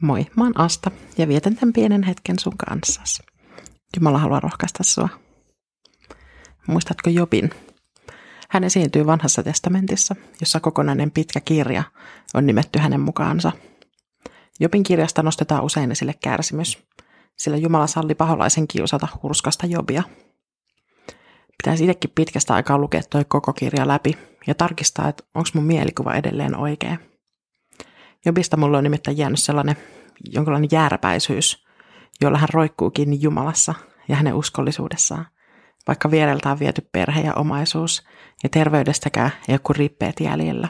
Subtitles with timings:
[0.00, 3.22] Moi, mä oon Asta ja vietän tämän pienen hetken sun kanssas.
[3.96, 5.08] Jumala haluaa rohkaista sua.
[6.66, 7.50] Muistatko Jobin?
[8.48, 11.82] Hän esiintyy vanhassa testamentissa, jossa kokonainen pitkä kirja
[12.34, 13.52] on nimetty hänen mukaansa.
[14.60, 16.78] Jobin kirjasta nostetaan usein esille kärsimys,
[17.36, 20.02] sillä Jumala salli paholaisen kiusata hurskasta Jobia.
[21.62, 26.14] Pitäisi itsekin pitkästä aikaa lukea toi koko kirja läpi ja tarkistaa, että onko mun mielikuva
[26.14, 26.96] edelleen oikea.
[28.24, 29.76] Jobista mulle on nimittäin jäänyt sellainen
[30.32, 31.64] jonkinlainen jääräpäisyys,
[32.20, 33.74] jolla hän roikkuu kiinni Jumalassa
[34.08, 35.26] ja hänen uskollisuudessaan,
[35.88, 38.02] vaikka viereltä on viety perhe ja omaisuus,
[38.42, 40.68] ja terveydestäkään ei ole kuin rippeet jäljellä.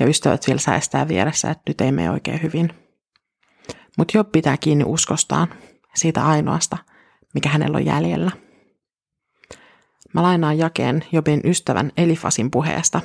[0.00, 2.72] Ja ystävät vielä säästää vieressä, että nyt ei mene oikein hyvin.
[3.98, 5.48] Mutta Job pitää kiinni uskostaan,
[5.94, 6.78] siitä ainoasta,
[7.34, 8.30] mikä hänellä on jäljellä.
[10.14, 13.00] Mä lainaan jakeen Jobin ystävän Elifasin puheesta,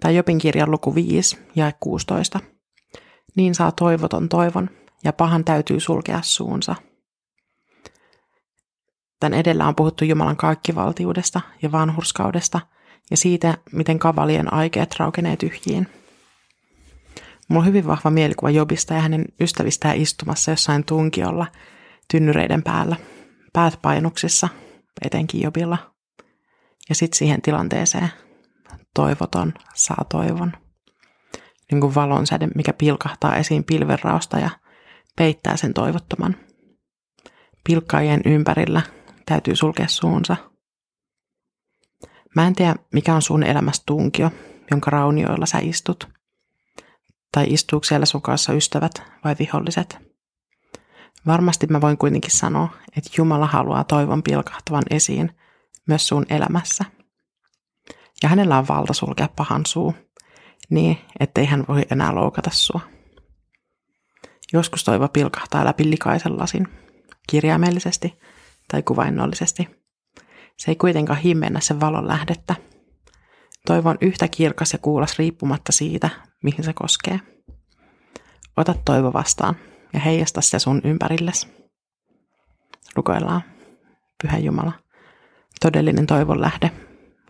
[0.00, 2.40] tai Jobin kirjan luku 5 ja 16–
[3.36, 4.70] niin saa toivoton toivon,
[5.04, 6.74] ja pahan täytyy sulkea suunsa.
[9.20, 12.60] Tän edellä on puhuttu Jumalan kaikkivaltiudesta ja vanhurskaudesta
[13.10, 15.88] ja siitä, miten kavalien aikeet raukeneet tyhjiin.
[17.48, 21.46] Mulla on hyvin vahva mielikuva Jobista ja hänen ystävistään istumassa jossain tunkiolla
[22.10, 22.96] tynnyreiden päällä,
[23.52, 24.48] päät painuksissa,
[25.02, 25.94] etenkin Jobilla.
[26.88, 28.10] Ja sitten siihen tilanteeseen
[28.94, 30.52] toivoton saa toivon
[31.70, 34.50] niin kuin valonsäde, mikä pilkahtaa esiin pilvenraosta ja
[35.16, 36.36] peittää sen toivottoman.
[37.64, 38.82] Pilkkaajien ympärillä
[39.26, 40.36] täytyy sulkea suunsa.
[42.36, 44.30] Mä en tiedä, mikä on sun elämässä tunkio,
[44.70, 46.08] jonka raunioilla sä istut.
[47.32, 49.98] Tai istuuko siellä sun kanssa ystävät vai viholliset.
[51.26, 55.30] Varmasti mä voin kuitenkin sanoa, että Jumala haluaa toivon pilkahtavan esiin
[55.86, 56.84] myös sun elämässä.
[58.22, 59.94] Ja hänellä on valta sulkea pahan suu
[60.70, 62.80] niin, ettei hän voi enää loukata sua.
[64.52, 66.68] Joskus toivo pilkahtaa läpi likaisen lasin,
[67.30, 68.18] kirjaimellisesti
[68.70, 69.68] tai kuvainnollisesti.
[70.58, 72.54] Se ei kuitenkaan himmennä sen valon lähdettä.
[73.66, 76.10] Toivo on yhtä kirkas ja kuulas riippumatta siitä,
[76.42, 77.20] mihin se koskee.
[78.56, 79.56] Ota toivo vastaan
[79.92, 81.48] ja heijasta se sun ympärilles.
[82.94, 83.42] Rukoillaan.
[84.22, 84.72] Pyhä Jumala.
[85.60, 86.70] Todellinen toivon lähde.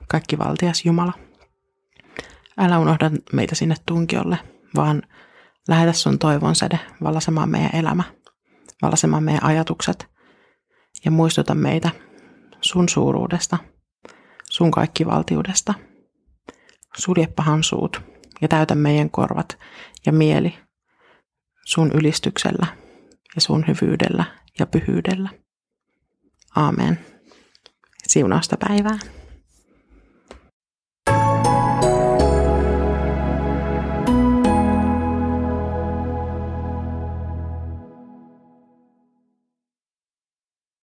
[0.09, 1.13] Kaikki valtias Jumala.
[2.59, 4.39] Älä unohda meitä sinne tunkiolle,
[4.77, 5.03] vaan
[5.69, 8.05] lähetä sun toivon säde valasemaan meidän elämä,
[8.83, 10.07] valasemaan meidän ajatukset
[11.05, 11.91] ja muistuta meitä
[12.61, 13.59] sun suuruudesta,
[14.51, 15.75] sun kaikkivaltiudesta.
[16.97, 18.01] Sulje pahan suut
[18.41, 19.59] ja täytä meidän korvat
[20.07, 20.55] ja mieli
[21.65, 22.67] sun ylistyksellä
[23.35, 24.25] ja sun hyvyydellä
[24.59, 25.29] ja pyhyydellä.
[26.57, 27.01] Aamen.
[28.07, 28.99] Siunausta päivää.